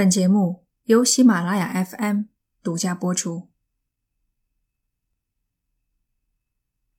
[0.00, 2.22] 本节目由喜马拉雅 FM
[2.62, 3.48] 独家播出。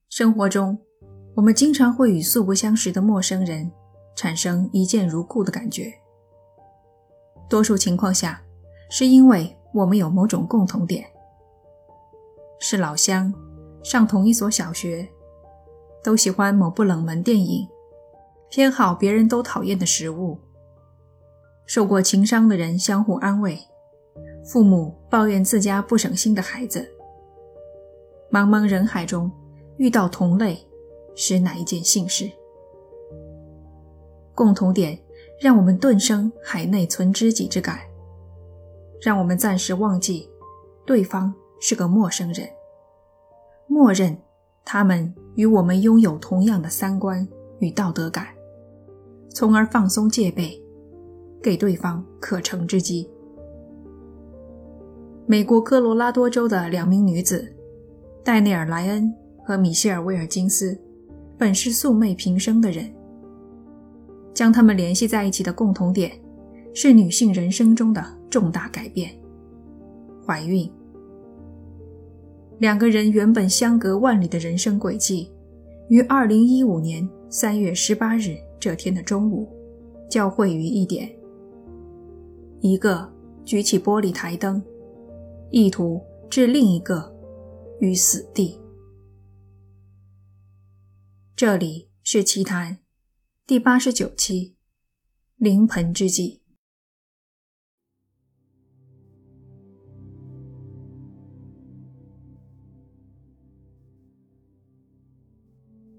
[0.08, 0.78] 生活中，
[1.34, 3.72] 我们经常会与素不相识的陌生人
[4.14, 5.92] 产生一见如故的感觉。
[7.50, 8.40] 多数情况下，
[8.88, 11.04] 是因为我们有某种共同点：
[12.60, 13.34] 是老乡，
[13.82, 15.10] 上同一所小学，
[16.04, 17.68] 都喜欢某部冷门电影，
[18.48, 20.38] 偏好别人都讨厌的食物。
[21.72, 23.58] 受过情伤的人相互安慰，
[24.44, 26.86] 父母抱怨自家不省心的孩子。
[28.30, 29.32] 茫茫人海中
[29.78, 30.58] 遇到同类，
[31.16, 32.30] 是哪一件幸事？
[34.34, 34.98] 共同点
[35.40, 37.78] 让我们顿生海内存知己之感，
[39.00, 40.28] 让我们暂时忘记
[40.84, 42.46] 对方是个陌生人，
[43.66, 44.14] 默认
[44.62, 47.26] 他们与我们拥有同样的三观
[47.60, 48.26] 与道德感，
[49.30, 50.61] 从而放松戒备。
[51.42, 53.08] 给对方可乘之机。
[55.26, 57.46] 美国科罗拉多州的两名女子
[58.24, 59.12] 戴内尔·莱恩
[59.44, 60.78] 和米歇尔·威尔金斯，
[61.38, 62.92] 本是素昧平生的人。
[64.34, 66.12] 将他们联系在一起的共同点，
[66.74, 69.10] 是女性人生中的重大改变——
[70.26, 70.70] 怀孕。
[72.58, 75.30] 两个人原本相隔万里的人生轨迹，
[75.88, 79.48] 于2015年3月18日这天的中午，
[80.08, 81.10] 交汇于一点。
[82.62, 83.12] 一个
[83.44, 84.62] 举起玻璃台灯，
[85.50, 87.12] 意图置另一个
[87.80, 88.56] 于死地。
[91.34, 92.78] 这里是奇谈
[93.48, 94.54] 第八十九期，
[95.34, 96.40] 临盆之际，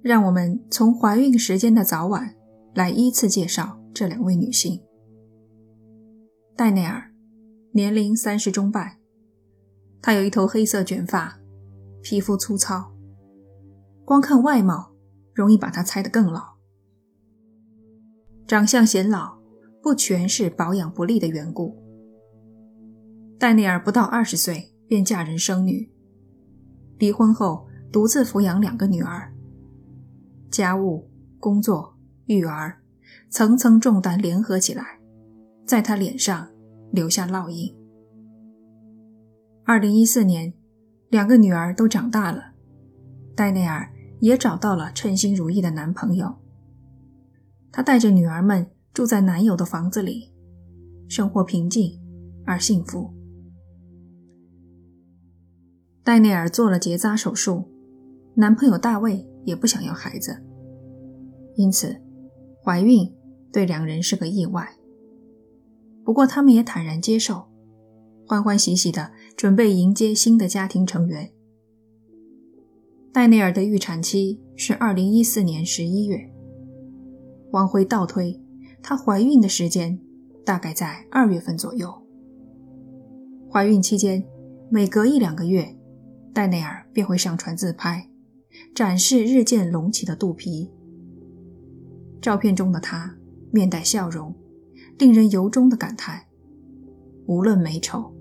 [0.02, 2.34] 让我们从怀孕时间的早晚
[2.74, 4.82] 来依次介绍这两位女性。
[6.56, 7.12] 戴内尔，
[7.72, 9.00] 年龄三十中半，
[10.04, 11.40] 她有一头黑色卷发，
[12.04, 12.94] 皮肤粗糙，
[14.06, 14.94] 光看外貌
[15.34, 16.54] 容易把她猜得更老。
[18.46, 19.40] 长相显老，
[19.82, 21.76] 不全是保养不力的缘故。
[23.40, 25.92] 戴内尔不到二十岁便嫁人生女，
[27.00, 29.34] 离婚后独自抚养两个女儿，
[30.52, 31.10] 家务、
[31.40, 31.98] 工作、
[32.28, 32.80] 育儿，
[33.32, 35.00] 层层重担联合起来。
[35.66, 36.50] 在他脸上
[36.92, 37.74] 留下烙印。
[39.66, 40.54] 二零一四年，
[41.10, 42.54] 两个女儿都长大了，
[43.36, 46.36] 戴内尔也找到了称心如意的男朋友。
[47.72, 50.32] 她带着女儿们住在男友的房子里，
[51.08, 52.00] 生活平静
[52.46, 53.14] 而幸福。
[56.04, 57.72] 戴内尔做了结扎手术，
[58.36, 60.44] 男朋友大卫也不想要孩子，
[61.56, 61.96] 因此
[62.62, 63.10] 怀孕
[63.52, 64.76] 对两人是个意外。
[66.04, 67.46] 不过，他们也坦然接受，
[68.28, 71.32] 欢欢喜喜地准备迎接新的家庭成员。
[73.14, 76.30] 戴内尔的预产期是二零一四年十一月。
[77.52, 78.42] 往回倒推，
[78.82, 80.00] 她怀孕的时间
[80.44, 81.94] 大概在二月份左右。
[83.50, 84.26] 怀孕期间，
[84.70, 85.78] 每隔一两个月，
[86.34, 88.10] 戴内尔便会上传自拍，
[88.74, 90.72] 展示日渐隆起的肚皮。
[92.20, 93.16] 照片中的她
[93.52, 94.36] 面带笑容。
[94.98, 96.22] 令人由衷的感叹：
[97.26, 98.14] 无论美丑，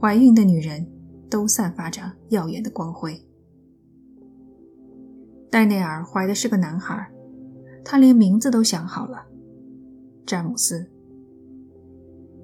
[0.00, 0.86] 怀孕的女人
[1.28, 3.20] 都散发着耀眼的光辉。
[5.50, 7.10] 戴内尔怀的是个男孩，
[7.84, 9.26] 他连名字都想好了——
[10.26, 10.90] 詹姆斯。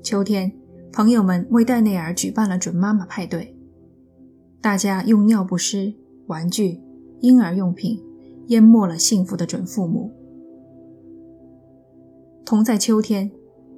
[0.02, 0.52] 秋天，
[0.92, 3.56] 朋友们为戴内尔举办了准妈妈派对，
[4.60, 5.94] 大家用尿不湿、
[6.26, 6.80] 玩具、
[7.20, 8.00] 婴儿用品
[8.48, 10.12] 淹没了幸福的准父母。
[12.44, 13.30] 同在秋天。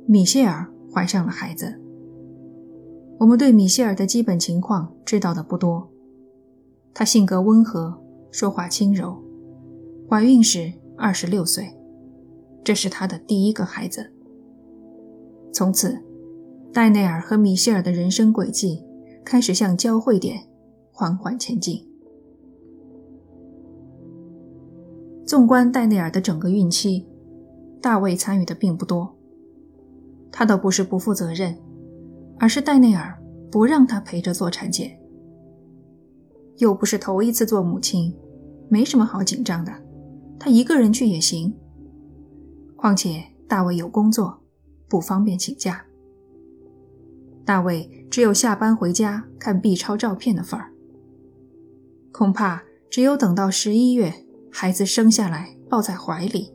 [0.07, 1.81] 米歇尔怀上了孩子。
[3.19, 5.89] 我们对米歇尔的基本情况知道的不多。
[6.93, 7.97] 她性格温和，
[8.31, 9.17] 说话轻柔，
[10.09, 11.73] 怀孕时二十六岁，
[12.65, 14.13] 这是她的第一个孩子。
[15.53, 15.97] 从此，
[16.73, 18.85] 戴内尔和米歇尔的人生轨迹
[19.25, 20.41] 开始向交汇点
[20.91, 21.87] 缓缓前进。
[25.25, 27.07] 纵观戴内尔的整个孕期，
[27.81, 29.17] 大卫参与的并不多。
[30.33, 31.57] 他倒不是不负责任，
[32.39, 33.17] 而是戴内尔
[33.51, 34.99] 不让他陪着做产检。
[36.59, 38.13] 又不是头一次做母亲，
[38.69, 39.73] 没什么好紧张的，
[40.39, 41.55] 他一个人去也行。
[42.77, 44.43] 况且大卫有工作，
[44.89, 45.85] 不方便请假。
[47.45, 50.73] 大卫只有下班回家看 B 超照片的份儿。
[52.13, 54.13] 恐怕只有等到十一月，
[54.51, 56.53] 孩子生下来抱在怀里，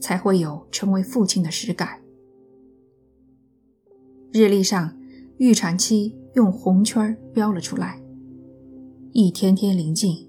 [0.00, 2.00] 才会有成为父亲的实感。
[4.32, 4.96] 日历上
[5.38, 8.00] 预产期用红圈标了出来。
[9.12, 10.28] 一天天临近，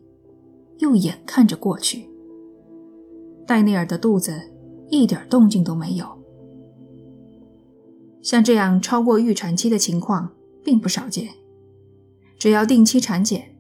[0.78, 2.10] 又眼看着过去，
[3.46, 4.42] 戴内尔的肚子
[4.90, 6.08] 一点动静都没有。
[8.22, 10.32] 像这样超过预产期的情况
[10.64, 11.30] 并不少见，
[12.38, 13.56] 只要定期产检，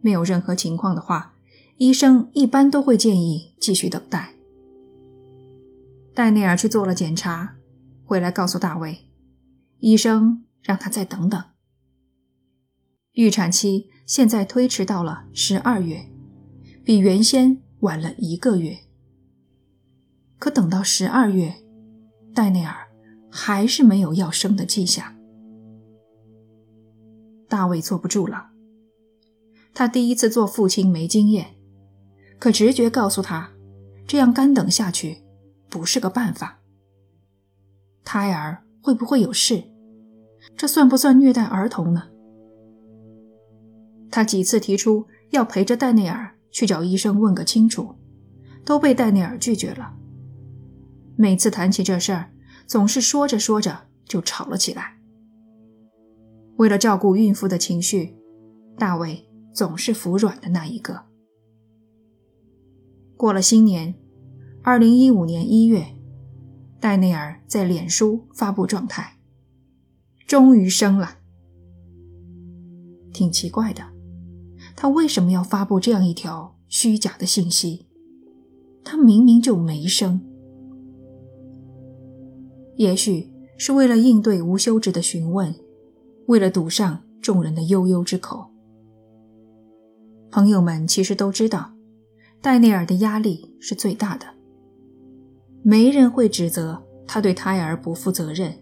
[0.00, 1.34] 没有任何情况的话，
[1.76, 4.34] 医生一般都会建议继续等待。
[6.14, 7.56] 戴内尔去做了检查，
[8.04, 8.98] 回来告诉大卫，
[9.78, 11.42] 医生让他再等等。
[13.12, 16.10] 预产期现在推迟到了十二月，
[16.84, 18.78] 比原先晚了一个月。
[20.38, 21.54] 可等到十二月，
[22.34, 22.88] 戴内尔。
[23.30, 25.14] 还是没有要生的迹象，
[27.46, 28.52] 大卫坐不住了。
[29.74, 31.54] 他第一次做父亲没经验，
[32.38, 33.52] 可直觉告诉他，
[34.06, 35.24] 这样干等下去
[35.68, 36.60] 不是个办法。
[38.02, 39.62] 胎儿会不会有事？
[40.56, 42.04] 这算不算虐待儿童呢？
[44.10, 47.94] 他几次提出要陪着戴内尔去找医生问个清楚，
[48.64, 49.94] 都被戴内尔拒绝了。
[51.16, 52.30] 每次谈起这事儿。
[52.68, 54.98] 总是说着说着就吵了起来。
[56.58, 58.14] 为了照顾孕妇的情绪，
[58.76, 61.06] 大卫总是服软的那一个。
[63.16, 63.94] 过了新年，
[64.62, 65.82] 二零一五年一月，
[66.80, 69.18] 戴内尔在脸书发布状态
[70.26, 71.18] ：“终于生了。”
[73.12, 73.82] 挺奇怪的，
[74.76, 77.86] 他为什么要发布这样一条虚假的信息？
[78.84, 80.20] 他明明就没生。
[82.76, 85.52] 也许是为了应对无休止的询问，
[86.26, 88.52] 为了堵上众人的悠悠之口。
[90.30, 91.72] 朋友们其实都知道，
[92.40, 94.37] 戴内尔的压力是最大的。
[95.62, 98.54] 没人会指责他对胎儿不负责任，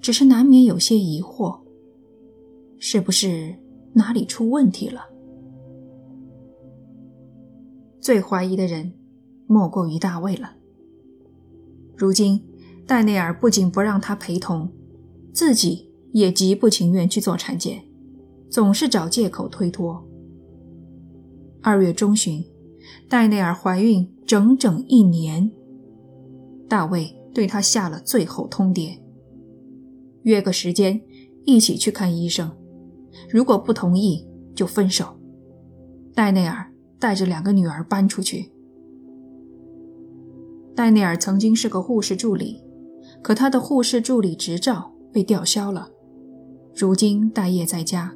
[0.00, 1.60] 只是难免有些疑惑：
[2.78, 3.56] 是不是
[3.94, 5.02] 哪里出问题了？
[8.00, 8.92] 最怀疑的人
[9.46, 10.56] 莫过于大卫了。
[11.96, 12.42] 如今。
[12.84, 14.68] 戴内尔不仅不让他陪同，
[15.32, 17.84] 自己也极不情愿去做产检，
[18.50, 20.04] 总是找借口推脱。
[21.62, 22.44] 二月中旬，
[23.08, 25.50] 戴内尔怀孕整整一年，
[26.72, 28.98] 大卫对他下了最后通牒：
[30.22, 30.98] 约个时间
[31.44, 32.50] 一起去看医生，
[33.28, 35.20] 如果不同意就分手。
[36.14, 38.50] 戴内尔带着两个女儿搬出去。
[40.74, 42.62] 戴内尔曾经是个护士助理。
[43.22, 45.90] 可他的护士助理执照被吊销了，
[46.74, 48.14] 如今待业在家，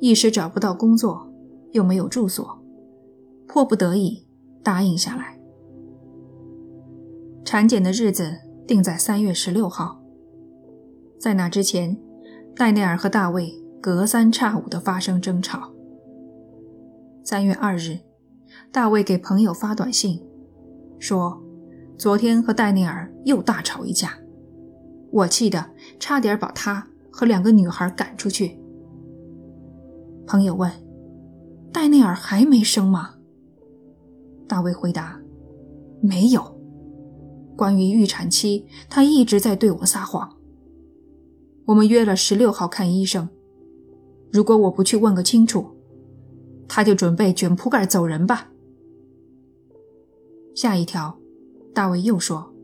[0.00, 1.30] 一时找不到工作，
[1.72, 2.58] 又没有住所，
[3.46, 4.26] 迫不得已
[4.62, 5.35] 答应下来。
[7.46, 10.02] 产检的日子定在三月十六号，
[11.16, 11.96] 在那之前，
[12.56, 15.72] 戴内尔和大卫隔三差五地发生争吵。
[17.22, 18.00] 三月二日，
[18.72, 20.20] 大卫给朋友发短信，
[20.98, 21.40] 说。
[21.98, 24.18] 昨天和戴内尔又大吵一架，
[25.10, 28.60] 我气得差点把他和两个女孩赶出去。
[30.26, 30.70] 朋友问
[31.72, 33.14] ：“戴内尔还没生吗？”
[34.46, 35.18] 大卫回答
[36.02, 36.55] ：“没有。
[37.56, 40.36] 关于预产期，他一直在对我撒谎。
[41.64, 43.28] 我们约了十六号看医生，
[44.30, 45.66] 如果我不去问个清楚，
[46.68, 48.50] 他就准备卷铺盖走人吧。”
[50.54, 51.18] 下一条。
[51.74, 52.54] 大卫又说：“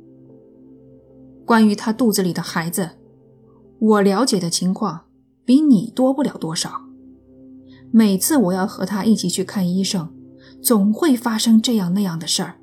[1.44, 2.92] 关于他肚子里的孩子，
[3.78, 5.02] 我了解的情况
[5.44, 6.86] 比你多不了多少。
[7.90, 10.08] 每次我要和他一起去看医生，
[10.62, 12.54] 总会发生这样那样的事儿。”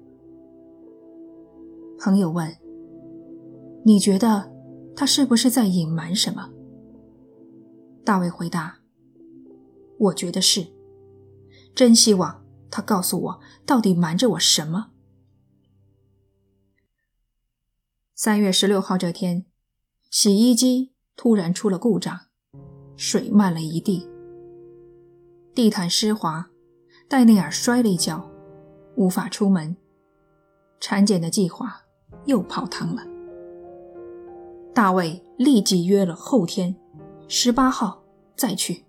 [2.00, 2.56] 朋友问
[3.84, 4.50] ：“你觉得
[4.96, 6.50] 他是不是在隐瞒什么？”
[8.06, 8.80] 大卫回答
[10.00, 10.66] ：“我觉得是，
[11.76, 14.92] 真希望他告诉我到底瞒着我什么。”
[18.16, 19.46] 三月十六号这天，
[20.10, 22.18] 洗衣机突然出了故障，
[22.96, 24.08] 水漫了一地，
[25.54, 26.50] 地毯湿滑，
[27.10, 28.32] 戴内尔摔了一跤，
[28.96, 29.76] 无法出门，
[30.80, 31.82] 产检的计划
[32.26, 33.04] 又泡汤了。
[34.74, 36.76] 大卫立即约了后天，
[37.28, 38.02] 十八号
[38.36, 38.86] 再去。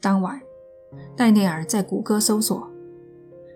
[0.00, 0.40] 当晚，
[1.16, 2.70] 戴内尔在谷歌搜索，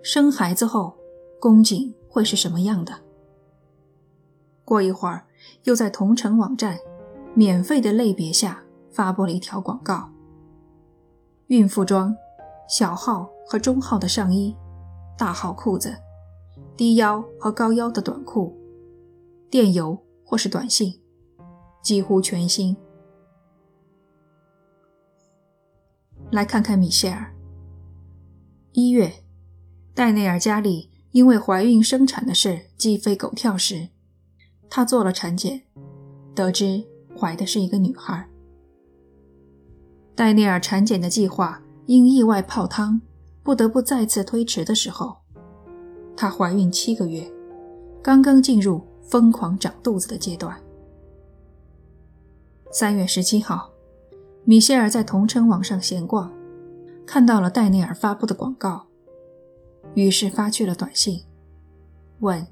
[0.02, 0.94] 生孩子后
[1.40, 2.92] 宫颈会是什么样的。
[4.64, 5.24] 过一会儿，
[5.64, 6.78] 又在同城网站
[7.34, 10.08] 免费的类别下发布了一条广告：
[11.48, 12.16] 孕妇装、
[12.68, 14.56] 小号和中号的上衣、
[15.16, 15.94] 大号裤子、
[16.82, 18.58] 低腰和高腰的短裤、
[19.48, 21.00] 电邮或是短信，
[21.80, 22.76] 几乎全新。
[26.32, 27.32] 来看看米歇尔。
[28.72, 29.12] 一月，
[29.94, 33.88] 戴内尔家里因为怀孕生产的事鸡飞狗跳时，
[34.68, 35.62] 她做了产检，
[36.34, 36.82] 得知
[37.16, 38.28] 怀的是一个女孩。
[40.16, 43.00] 戴内尔产检的计划因意外泡汤，
[43.44, 45.21] 不得不再次推迟的时候，
[46.16, 47.30] 她怀孕七个月，
[48.02, 50.56] 刚刚进入疯狂长肚子的阶段。
[52.70, 53.68] 三月十七号。
[54.44, 56.28] 米歇尔在同城网上闲逛，
[57.06, 58.84] 看到了戴内尔发布的广告，
[59.94, 61.22] 于是发去了短信，
[62.18, 62.44] 问：“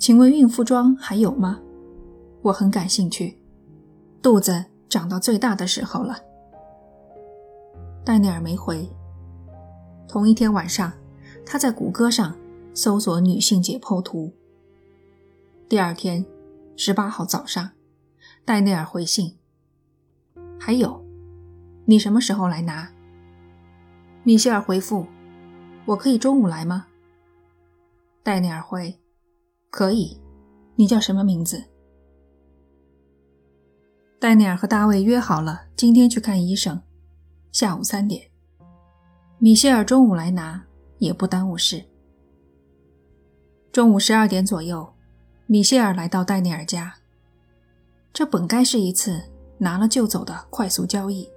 [0.00, 1.60] 请问孕妇装还有吗？
[2.40, 3.38] 我很感兴趣，
[4.22, 6.16] 肚子长到最大的时候了。”
[8.02, 8.88] 戴内尔没回。
[10.08, 10.90] 同一天晚上，
[11.44, 12.34] 他在谷歌上
[12.76, 14.30] 搜索女性解剖图。
[15.66, 16.26] 第二天，
[16.76, 17.70] 十八号早上，
[18.44, 19.34] 戴内尔回信。
[20.60, 21.02] 还有，
[21.86, 22.92] 你什么时候来拿？
[24.24, 25.06] 米歇尔回复
[25.86, 26.86] ：“我可以中午来吗？”
[28.22, 28.94] 戴内尔回
[29.70, 30.20] ：“可以。”
[30.76, 31.64] 你叫什么名字？
[34.20, 36.82] 戴内尔和大卫约好了今天去看医生，
[37.52, 38.30] 下午三点。
[39.38, 40.62] 米歇尔中午来拿
[40.98, 41.82] 也不耽误事。
[43.76, 44.88] 中午十二点左右，
[45.44, 46.94] 米歇尔来到戴内尔家。
[48.10, 49.22] 这本该是一次。
[49.58, 51.28] 拿了就走的快速交易，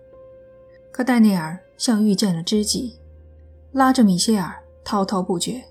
[0.89, 2.98] 可戴内尔像遇见了知己，
[3.74, 4.55] 拉着米歇尔
[4.86, 5.62] 滔滔不绝。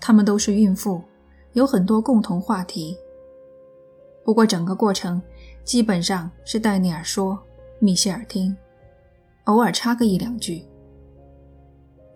[0.00, 1.02] 他们都是孕妇，
[1.52, 2.96] 有很多共同话题。
[4.24, 5.20] 不过整个过程
[5.62, 7.38] 基本上是戴内尔说，
[7.80, 8.56] 米歇尔听，
[9.44, 10.64] 偶尔插个一两句。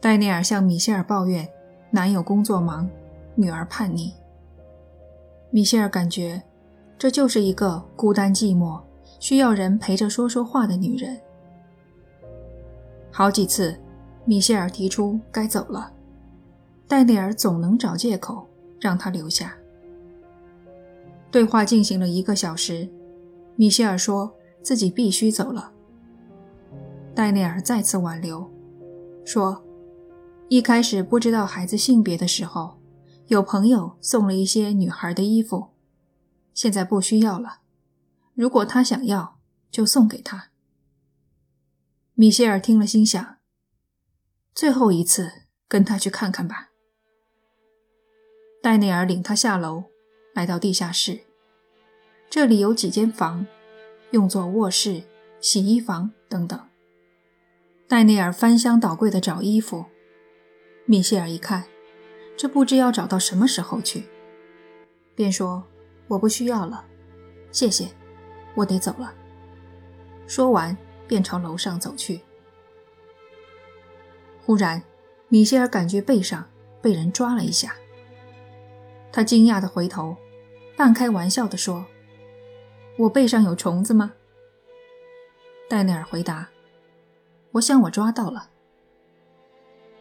[0.01, 1.47] 戴内尔向米歇尔抱怨
[1.91, 2.89] 男友工作忙，
[3.39, 4.13] 女儿叛逆。
[5.51, 6.43] 米歇尔感觉
[6.99, 8.79] 这就是一个孤单寂寞。
[9.21, 11.19] 需要人陪着说说话的女人。
[13.11, 13.77] 好几次，
[14.25, 15.91] 米歇尔提出该走了，
[16.87, 18.47] 戴内尔总能找借口
[18.81, 19.57] 让他留下。
[21.33, 22.89] 对话进行了一个小时，
[23.57, 25.73] 米歇尔说自己必须走了。
[27.15, 28.49] 戴内尔再次挽留，
[29.25, 29.61] 说
[30.49, 32.78] 一开始不知道孩子性别的时候，
[33.29, 35.69] 有朋友送了一些女孩的衣服，
[36.55, 37.61] 现在不需要了。
[38.35, 39.39] 如果他想要，
[39.71, 40.51] 就送给他。
[42.15, 43.37] 米歇尔听了，心想
[44.55, 46.71] ：“最后一次跟他去看看吧。”
[48.63, 49.85] 戴内尔领他下楼，
[50.35, 51.21] 来到地下室。
[52.31, 53.47] 这里有几间房，
[54.13, 55.03] 用作卧室、
[55.41, 56.59] 洗衣房等等。
[57.87, 59.85] 戴内尔翻箱倒柜的找衣服，
[60.87, 61.67] 米歇尔一看，
[62.39, 64.05] 这不知要找到什么时候去，
[65.17, 65.65] 便说
[66.07, 66.85] ：“我不需要了，
[67.51, 67.89] 谢谢。”
[68.55, 69.13] 我得走了。
[70.29, 70.77] 说完，
[71.09, 72.21] 便朝楼上走去。
[74.41, 74.81] 忽然，
[75.27, 76.49] 米歇尔感觉背上
[76.81, 77.75] 被人抓了一下。
[79.11, 80.17] 他惊讶地回头，
[80.77, 81.87] 半开玩笑地说
[82.99, 84.13] ：“我背上有虫子吗？”
[85.69, 86.51] 戴内尔回答
[87.53, 88.51] ：“我想我抓到了。”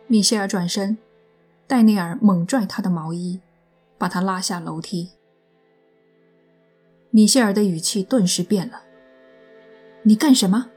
[0.06, 0.98] 米歇尔转身，
[1.68, 3.42] 戴内尔猛拽他的毛衣，
[3.98, 5.12] 把他拉下楼梯。
[7.12, 8.84] 米歇尔的语气顿时变了。
[10.04, 10.72] “你干什么？”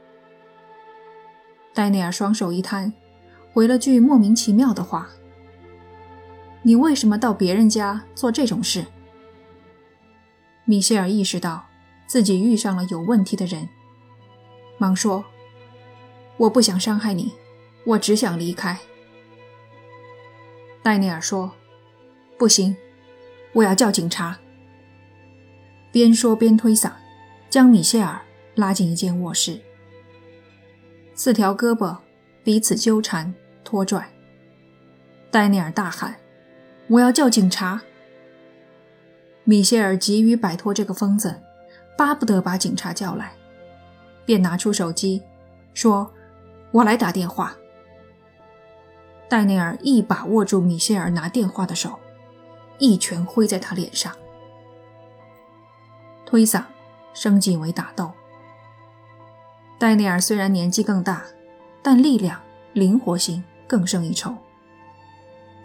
[1.73, 2.91] 戴内尔双手一摊，
[3.53, 5.09] 回了句莫名其妙的话
[6.63, 8.85] ：“你为什么到别人家做这种事？”
[10.65, 11.67] 米歇尔意识到
[12.05, 13.69] 自己遇上了有问题的人，
[14.77, 15.23] 忙说
[16.35, 17.31] ：“我不想伤害你，
[17.85, 18.77] 我只想离开。”
[20.83, 21.51] 戴内尔说
[22.39, 22.75] ：“不行，
[23.53, 24.39] 我要叫警察。”
[25.91, 26.91] 边说边推搡，
[27.49, 28.19] 将米歇尔
[28.55, 29.59] 拉进一间卧室。
[31.13, 31.97] 四条胳膊
[32.43, 33.31] 彼此纠缠
[33.63, 34.09] 拖拽。
[35.29, 36.15] 戴内尔大喊
[36.89, 37.81] ：“我要叫警察！”
[39.45, 41.39] 米歇尔急于摆脱这个疯子，
[41.95, 43.33] 巴不得把警察叫来，
[44.25, 45.21] 便拿出手机，
[45.75, 46.11] 说
[46.71, 47.55] ：“我来打电话。”
[49.31, 51.97] 戴内尔一把握住米歇尔拿电话的手，
[52.79, 54.13] 一拳挥在他脸上。
[56.25, 56.65] 推搡
[57.13, 58.11] 升级为打斗。
[59.79, 61.23] 戴内尔虽然年纪更大，
[61.81, 62.41] 但力量、
[62.73, 64.35] 灵活性更胜一筹。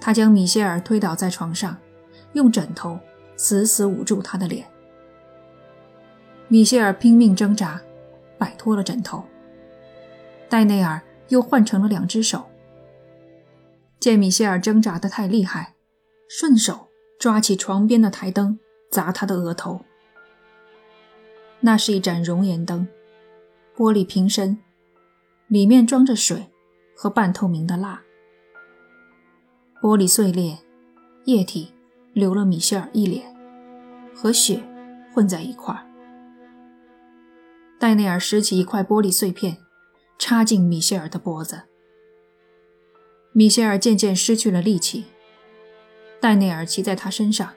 [0.01, 1.77] 他将米歇尔推倒在床上，
[2.35, 2.97] 用枕头
[3.37, 4.65] 死死捂住他的脸。
[6.47, 7.81] 米歇尔拼命挣扎，
[8.39, 9.25] 摆脱了枕头。
[10.49, 12.49] 戴内尔又换成了两只手。
[13.99, 15.75] 见米歇尔挣扎得太厉害，
[16.29, 16.89] 顺手
[17.19, 18.59] 抓起床边的台灯
[18.91, 19.81] 砸他的额头。
[21.61, 22.87] 那是一盏熔岩灯，
[23.75, 24.59] 玻璃瓶身，
[25.49, 26.51] 里面装着水
[26.95, 28.03] 和半透明的蜡。
[29.81, 30.59] 玻璃碎裂，
[31.25, 31.73] 液体
[32.13, 33.35] 流了米歇尔一脸，
[34.15, 34.63] 和血
[35.15, 35.87] 混在一块儿。
[37.79, 39.59] 戴内尔拾起一块玻璃碎片，
[40.19, 41.63] 插进米歇尔的脖子。
[43.37, 45.05] 米歇尔渐渐失去了力气，
[46.23, 47.53] 戴内尔骑在他身上，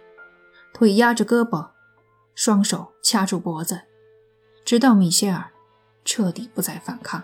[0.73, 1.69] 腿压着胳膊，
[2.35, 3.83] 双手掐住脖子，
[4.65, 5.51] 直到米歇尔
[6.03, 7.23] 彻底不再反抗。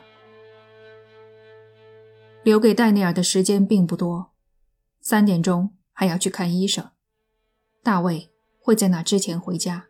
[2.43, 4.31] 留给戴内尔的时间并不多，
[5.01, 6.91] 三点钟还要去看医生。
[7.83, 8.31] 大卫
[8.61, 9.87] 会在那之前回家。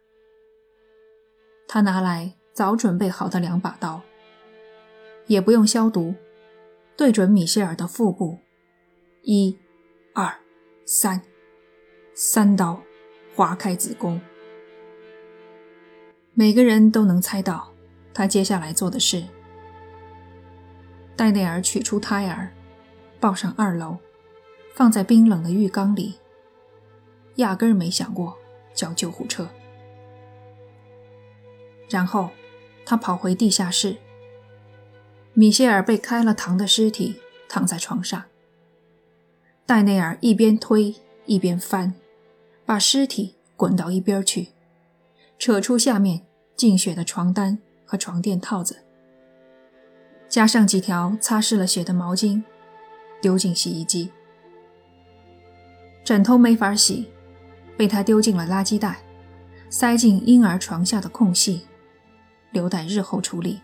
[1.68, 4.02] 他拿来早准备好的两把刀，
[5.28, 6.16] 也不用消毒，
[6.98, 8.40] 对准米歇尔的腹部。
[9.28, 9.58] 一、
[10.14, 10.32] 二、
[10.86, 11.20] 三，
[12.14, 12.80] 三刀
[13.36, 14.22] 划开子宫。
[16.36, 17.74] 每个人都能猜到
[18.14, 19.24] 他接下来做的事。
[21.16, 22.54] 戴内尔取出胎儿，
[23.20, 23.98] 抱上二楼，
[24.76, 26.20] 放在冰冷的浴缸里，
[27.38, 28.38] 压根儿没想过
[28.76, 29.50] 叫救护车。
[31.90, 32.30] 然后
[32.86, 33.98] 他跑回地下室，
[35.34, 38.24] 米歇尔被开了膛的尸体躺在床上。
[39.68, 40.94] 戴内尔一边推
[41.26, 41.96] 一边翻，
[42.68, 44.50] 把尸体滚到一边去，
[45.40, 46.22] 扯出下面
[46.56, 48.84] 浸血的床单和床垫套子，
[50.30, 52.44] 加上几条擦拭了血的毛巾，
[53.20, 54.12] 丢进洗衣机。
[56.04, 57.08] 枕头没法洗，
[57.76, 59.00] 被他丢进了垃圾袋，
[59.72, 61.66] 塞进婴儿床下的空隙，
[62.52, 63.60] 留待日后处理。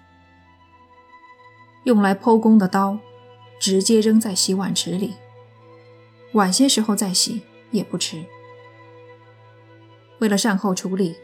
[1.83, 2.97] 用来剖宫的刀，
[3.59, 5.13] 直接扔在洗碗池里。
[6.33, 8.23] 晚些时候再洗也不迟。
[10.19, 11.15] 为了善后处理，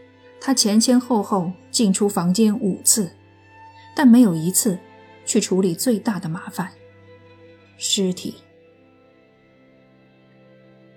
[0.41, 3.11] 他前前后后进出房间五次，
[3.95, 4.77] 但没有一次
[5.25, 6.71] 去处理最大的麻烦——
[7.77, 8.35] 尸体。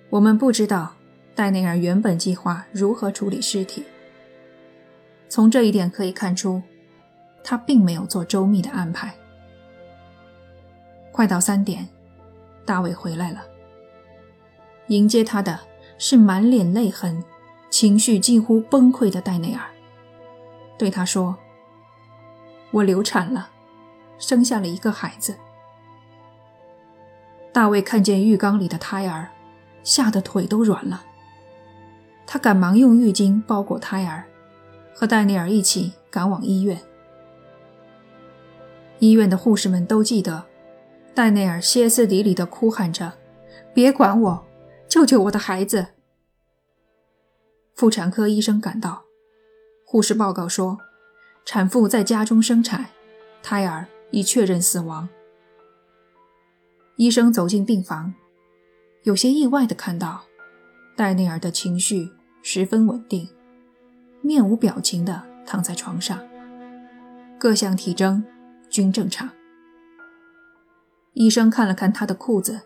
[0.09, 0.95] 我们不知道
[1.35, 3.85] 戴内尔原本计划如何处理尸体。
[5.29, 6.61] 从这一点可以看出，
[7.45, 9.15] 他并没有做周密的安排。
[11.13, 11.87] 快到三点，
[12.65, 13.45] 大卫回来了。
[14.91, 15.61] 迎接他的
[15.99, 17.23] 是满脸泪痕、
[17.71, 19.63] 情绪近乎崩溃的戴内尔，
[20.77, 21.37] 对他说
[22.73, 23.51] ：“我流产了，
[24.19, 25.37] 生下了一个孩子。”
[27.55, 29.29] 大卫看见浴缸里的胎儿，
[29.85, 31.05] 吓得腿都软了。
[32.27, 34.25] 他赶忙用浴巾包裹胎儿，
[34.93, 36.77] 和戴内尔一起赶往医院。
[38.99, 40.47] 医院的护士们都记得，
[41.15, 43.13] 戴内尔歇斯底里地哭喊着
[43.73, 44.47] ：“别管我！”
[44.91, 45.87] 救救我的孩子！
[47.77, 49.05] 妇产科医生赶到，
[49.87, 50.79] 护士报告说，
[51.45, 52.87] 产妇在家中生产，
[53.41, 55.09] 胎儿已确认死亡。
[56.97, 58.13] 医生走进病房，
[59.05, 60.25] 有些意外地看到，
[60.97, 62.11] 戴内尔的情绪
[62.43, 63.29] 十分稳定，
[64.23, 66.19] 面无表情地躺在床上，
[67.39, 68.25] 各项体征
[68.69, 69.31] 均正常。
[71.13, 72.63] 医生看了看他的裤子，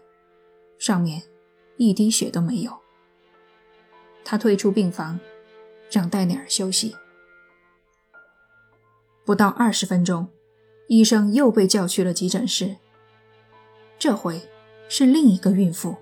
[0.79, 1.23] 上面。
[1.77, 2.81] 一滴血都没有。
[4.25, 5.21] 他退出病房，
[5.91, 6.97] 让戴内尔休息。
[9.25, 10.29] 不到二十分钟，
[10.89, 12.77] 医生又被叫去了急诊室。
[13.99, 14.49] 这回
[14.89, 15.97] 是另一个孕妇，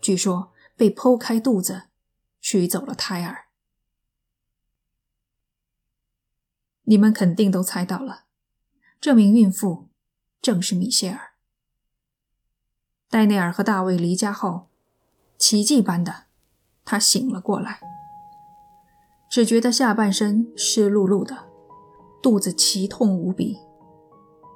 [0.00, 1.84] 据说被剖开肚子，
[2.40, 3.46] 取走了胎儿。
[6.84, 8.24] 你们肯定都猜到了，
[9.00, 9.88] 这名孕妇
[10.42, 11.29] 正是米歇尔。
[13.10, 14.68] 戴内尔和大卫离家后，
[15.36, 16.26] 奇迹般的，
[16.84, 17.80] 他醒了过来，
[19.28, 21.36] 只觉得下半身湿漉漉的，
[22.22, 23.58] 肚子奇痛无比，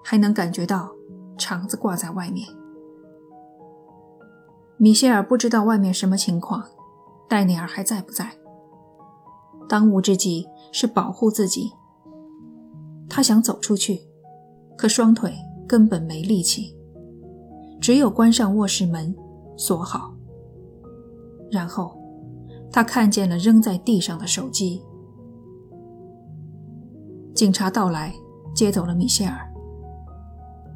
[0.04, 0.92] 还能感觉到
[1.36, 2.48] 肠子挂在外面。
[4.76, 6.68] 米歇尔不知道外面什么情况，
[7.28, 8.38] 戴内尔还在不在？
[9.68, 11.72] 当务之急是保护自己。
[13.08, 14.06] 他想走出去，
[14.76, 15.34] 可双腿
[15.66, 16.73] 根本没力气。
[17.84, 19.14] 只有关上卧室门，
[19.58, 20.14] 锁好。
[21.50, 21.94] 然后，
[22.72, 24.82] 他看见了扔在地上的手机。
[27.34, 28.14] 警察到来，
[28.54, 29.36] 接走了米歇尔。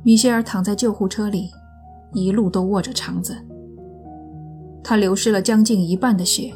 [0.02, 1.48] 米歇尔躺在救护车里，
[2.12, 3.34] 一路都握着肠子。
[4.84, 6.52] 他流失了将近一半的血，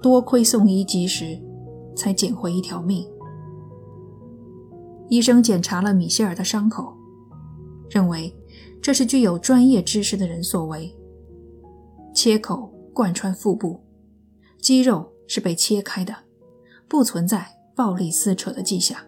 [0.00, 1.36] 多亏送医及时，
[1.96, 3.04] 才捡回一条命。
[5.08, 6.94] 医生检查了米歇尔的伤口，
[7.90, 8.32] 认为。
[8.80, 10.94] 这是具有专业知识的人所为。
[12.14, 13.80] 切口贯穿腹部，
[14.60, 16.14] 肌肉是被切开的，
[16.88, 18.98] 不存在暴力撕扯的迹象。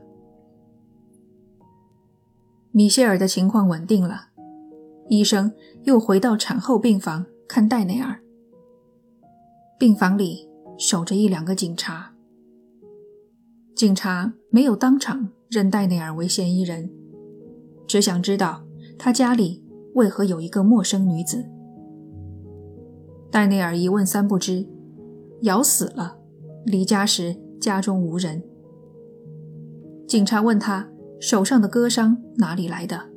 [2.72, 4.28] 米歇尔的情况稳定了，
[5.08, 5.52] 医生
[5.82, 8.22] 又回到产后病房看戴内尔。
[9.76, 12.14] 病房里守着一两个警察，
[13.74, 16.92] 警察没有当场认戴内尔为嫌疑人，
[17.88, 18.64] 只想知道
[19.02, 21.42] 他家里为何有一个陌生女子。
[23.30, 24.68] 戴内尔一问三不知，
[25.40, 26.18] 咬死了，
[26.66, 28.42] 离家时家中无人。
[30.06, 30.86] 警察问他。
[31.18, 33.10] 手上的割伤哪里来的？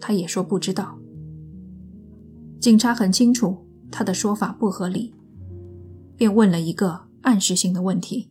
[0.00, 0.98] 他也说不知道。
[2.58, 5.14] 警察很清楚他的说法不合理，
[6.16, 8.30] 便问了一个暗示性的问题：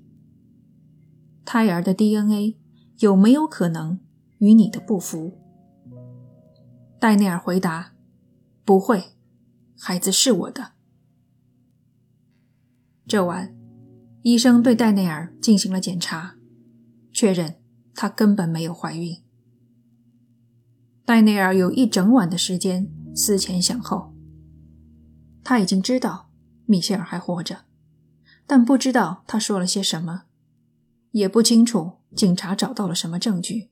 [1.46, 2.58] 胎儿的 DNA
[2.98, 4.00] 有没有可能
[4.40, 5.38] 与你的不符？
[7.00, 7.94] 戴内尔回答
[8.66, 9.16] ：“不会，
[9.78, 10.74] 孩子是我的。”
[13.08, 13.56] 这晚，
[14.22, 16.36] 医生对戴内尔进行了检查，
[17.14, 17.56] 确认。
[17.96, 19.18] 她根本没有怀孕。
[21.04, 24.14] 戴内尔有一整晚的时间思前想后。
[25.44, 26.30] 他已经知道
[26.66, 27.66] 米歇尔还活着，
[28.46, 30.24] 但不知道他说了些什么，
[31.12, 33.70] 也不清楚警察找到了什么证据。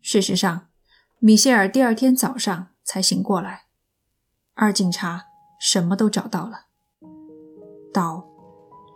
[0.00, 0.67] 事实上，
[1.20, 3.62] 米歇尔第二天早上才醒过来，
[4.54, 5.26] 而警察
[5.58, 6.66] 什么都找到了：
[7.92, 8.24] 刀、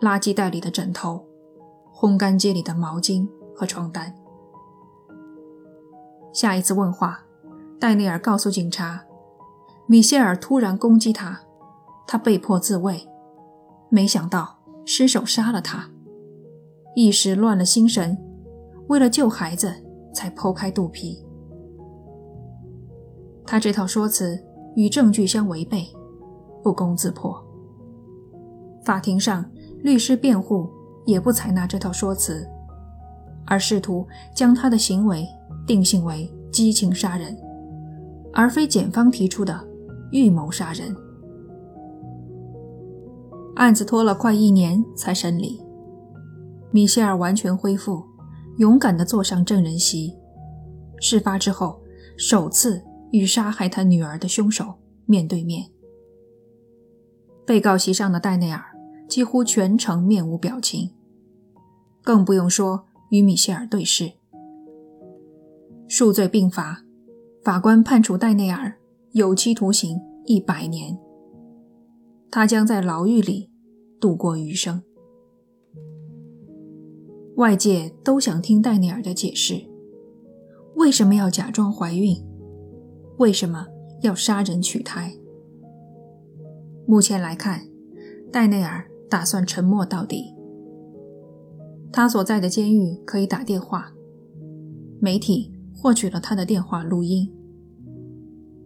[0.00, 1.26] 垃圾袋里的枕头、
[1.92, 3.28] 烘干机里的毛巾。
[3.54, 4.14] 和床单。
[6.32, 7.22] 下一次问话，
[7.78, 9.04] 戴内尔告诉警察，
[9.87, 11.42] 米歇尔突然攻击他，
[12.06, 13.06] 他被迫自卫，
[13.90, 15.90] 没想到失手杀了他，
[16.96, 18.18] 一时乱了心神，
[18.88, 21.24] 为了救孩子才剖开肚皮。
[23.44, 24.38] 他这套说辞
[24.76, 25.87] 与证据相违背，
[26.62, 27.42] 不攻自破。
[28.85, 29.44] 法庭上，
[29.83, 30.68] 律师辩护
[31.07, 32.46] 也不采纳这套说辞。
[33.44, 35.26] 而试图将他的行为
[35.66, 37.37] 定性为激情杀人，
[38.33, 39.61] 而非检方提出的
[40.12, 40.94] 预谋杀人。
[43.57, 45.61] 案子拖了快一年才审理，
[46.70, 48.02] 米歇尔完全恢复，
[48.59, 50.16] 勇敢地坐上证人席。
[51.00, 51.81] 事发之后，
[52.16, 54.75] 首次与杀害他女儿的凶手
[55.07, 55.70] 面对面。
[57.46, 58.62] 被告席上的戴内尔
[59.09, 60.90] 几乎全程面无表情，
[62.03, 62.87] 更不用说。
[63.11, 64.12] 与米歇尔对视，
[65.87, 66.83] 数罪并罚，
[67.44, 68.79] 法官判处戴内尔
[69.11, 70.98] 有期徒刑一百年，
[72.31, 73.51] 他将在牢狱里
[74.01, 74.83] 度过余生。
[77.37, 79.66] 外界都想听戴内尔的解释：
[80.77, 82.16] 为什么要假装怀孕？
[83.22, 83.68] 为什么
[84.00, 85.14] 要杀人取胎？
[86.88, 87.64] 目前来看，
[88.32, 90.35] 戴内尔打算沉默到底。
[91.92, 93.92] 他所在的监狱可以打电话，
[95.00, 97.32] 媒体获取了他的电话录音。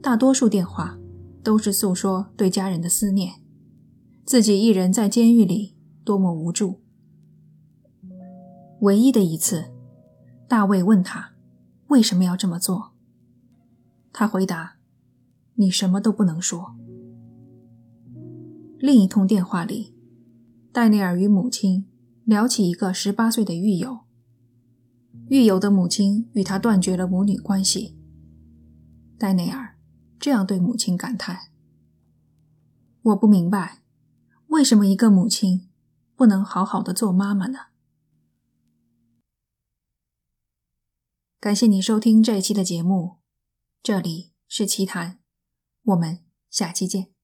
[0.01, 0.97] 大多数电话
[1.43, 3.35] 都是诉说对家人的思念，
[4.25, 6.81] 自己一人在监狱里多么无助。
[8.81, 9.67] 唯一的一次，
[10.49, 11.33] 大卫问他
[11.89, 12.93] 为什么要这么做，
[14.19, 14.79] 他回答
[15.57, 16.75] ：“你什么都不能说。”
[18.81, 19.95] 另一通电话里，
[20.73, 21.87] 戴内尔与母亲。
[22.25, 24.01] 聊起一个十八岁的狱友，
[25.29, 27.97] 狱友的母亲与他断绝了母女关系。
[29.17, 29.79] 戴内尔
[30.19, 31.53] 这样对母亲感叹
[33.03, 33.81] ：“我不明白，
[34.49, 35.69] 为什么一个母亲
[36.17, 37.59] 不能好好的做妈妈呢？”
[41.39, 43.19] 感谢你收听这一期的节目，
[43.87, 45.21] 这里是奇谈，
[45.85, 47.16] 我们下期见。